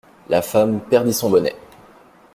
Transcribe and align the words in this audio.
La 0.29 0.41
femme 0.41 0.79
perdit 0.81 1.13
son 1.13 1.29
bonnet. 1.29 1.55